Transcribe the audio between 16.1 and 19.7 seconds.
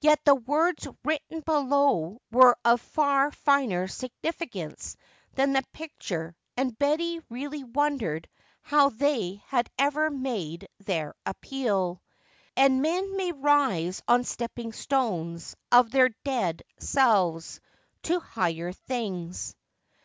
dead selves to higher things."